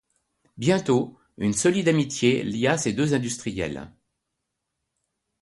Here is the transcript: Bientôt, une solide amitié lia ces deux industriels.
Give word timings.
Bientôt, 0.57 1.15
une 1.37 1.53
solide 1.53 1.87
amitié 1.87 2.41
lia 2.43 2.75
ces 2.75 2.91
deux 2.91 3.13
industriels. 3.13 3.93